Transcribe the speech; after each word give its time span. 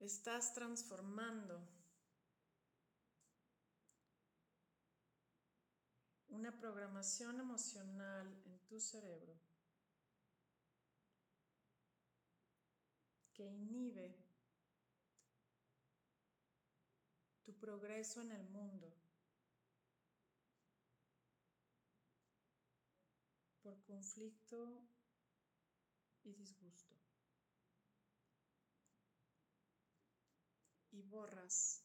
estás 0.00 0.52
transformando 0.54 1.60
una 6.28 6.58
programación 6.58 7.40
emocional 7.40 8.26
en 8.44 8.58
tu 8.66 8.78
cerebro 8.78 9.34
que 13.32 13.44
inhibe 13.44 14.14
tu 17.44 17.54
progreso 17.54 18.20
en 18.22 18.32
el 18.32 18.48
mundo 18.48 18.92
por 23.62 23.82
conflicto 23.84 24.80
y 26.24 26.32
disgusto. 26.32 26.94
Y 30.92 31.02
borras 31.16 31.82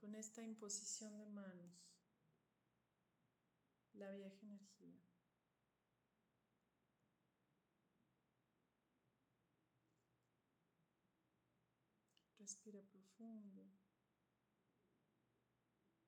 con 0.00 0.14
esta 0.14 0.42
imposición 0.42 1.18
de 1.18 1.26
manos 1.26 1.74
la 3.92 4.10
vieja 4.12 4.46
energía. 4.46 4.96
Respira 12.38 12.80
profundo. 12.80 13.70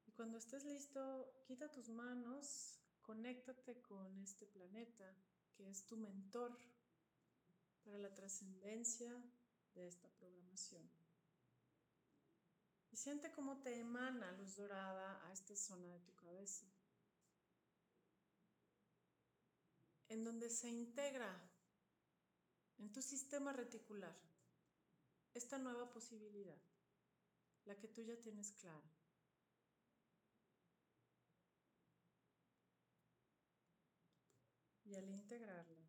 Y 0.07 0.13
cuando 0.13 0.39
estés 0.39 0.65
listo, 0.65 1.43
quita 1.47 1.71
tus 1.71 1.91
manos, 1.91 2.81
conéctate 3.03 3.83
con 3.83 4.23
este 4.23 4.47
planeta 4.47 5.15
que 5.61 5.69
es 5.69 5.85
tu 5.85 5.97
mentor 5.97 6.57
para 7.85 7.99
la 7.99 8.15
trascendencia 8.15 9.13
de 9.75 9.87
esta 9.87 10.09
programación. 10.09 10.89
Y 12.91 12.97
siente 12.97 13.31
cómo 13.31 13.61
te 13.61 13.79
emana 13.79 14.33
luz 14.33 14.57
dorada 14.57 15.27
a 15.27 15.33
esta 15.33 15.55
zona 15.55 15.87
de 15.89 16.01
tu 16.01 16.15
cabeza, 16.17 16.67
en 20.09 20.25
donde 20.25 20.49
se 20.49 20.69
integra 20.71 21.31
en 22.79 22.91
tu 22.91 23.03
sistema 23.03 23.53
reticular 23.53 24.17
esta 25.35 25.59
nueva 25.59 25.91
posibilidad, 25.91 26.61
la 27.67 27.79
que 27.79 27.87
tú 27.87 28.01
ya 28.01 28.19
tienes 28.19 28.53
clara. 28.53 28.91
Y 34.91 34.97
al 34.97 35.09
integrarla, 35.09 35.89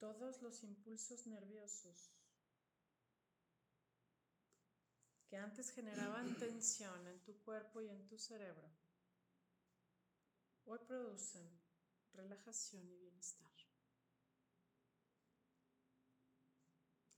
todos 0.00 0.42
los 0.42 0.64
impulsos 0.64 1.28
nerviosos 1.28 2.10
que 5.28 5.36
antes 5.36 5.70
generaban 5.70 6.34
tensión 6.40 7.06
en 7.06 7.22
tu 7.22 7.38
cuerpo 7.44 7.80
y 7.82 7.88
en 7.88 8.04
tu 8.08 8.18
cerebro, 8.18 8.68
hoy 10.64 10.80
producen 10.88 11.48
relajación 12.14 12.90
y 12.90 12.96
bienestar. 12.96 13.52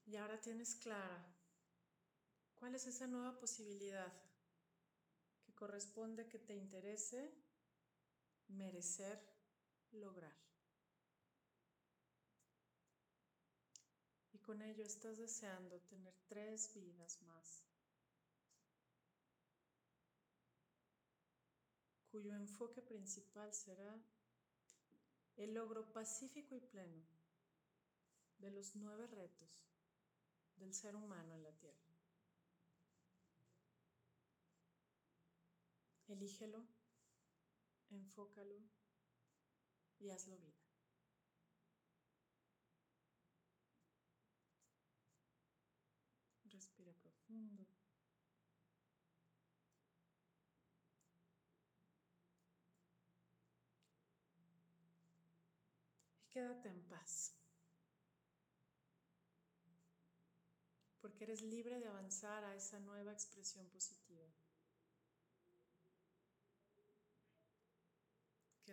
Y 0.05 0.17
ahora 0.17 0.39
tienes 0.43 0.75
clara 0.75 1.25
cuál 2.55 2.75
es 2.75 2.87
esa 2.87 3.07
nueva 3.07 3.39
posibilidad 3.41 4.13
que 5.47 5.55
corresponde 5.55 6.29
que 6.29 6.39
te 6.39 6.55
interese 6.55 7.50
merecer 8.51 9.19
lograr. 9.93 10.37
Y 14.33 14.39
con 14.39 14.63
ello 14.63 14.85
estás 14.85 15.19
deseando 15.19 15.81
tener 15.83 16.15
tres 16.29 16.73
vidas 16.75 17.21
más, 17.23 17.65
cuyo 22.11 22.35
enfoque 22.35 22.83
principal 22.83 23.53
será 23.53 23.97
el 25.37 25.55
logro 25.55 25.93
pacífico 25.93 26.55
y 26.55 26.61
pleno 26.61 27.03
de 28.39 28.51
los 28.51 28.75
nueve 28.75 29.07
retos 29.07 29.71
del 30.57 30.75
ser 30.75 30.97
humano 30.97 31.35
en 31.35 31.43
la 31.43 31.53
tierra. 31.53 31.91
Elígelo, 36.09 36.67
enfócalo 37.91 38.63
y 39.99 40.11
hazlo 40.11 40.37
vida. 40.39 40.55
Respira 46.45 46.93
profundo. 46.95 47.67
Y 56.23 56.29
quédate 56.31 56.69
en 56.69 56.83
paz. 56.89 57.41
porque 61.01 61.25
eres 61.25 61.43
libre 61.43 61.81
de 61.81 61.89
avanzar 61.89 62.45
a 62.45 62.55
esa 62.55 62.79
nueva 62.79 63.13
expresión 63.13 63.67
positiva. 63.69 64.30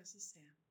se 0.08 0.18
encerra. 0.18 0.67